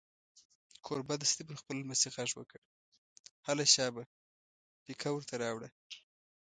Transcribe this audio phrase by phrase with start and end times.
[0.85, 2.59] کوربه دستي پر خپل لمسي غږ وکړ:
[3.47, 4.03] هله شابه
[4.83, 5.69] پیکه ور ته راوړه.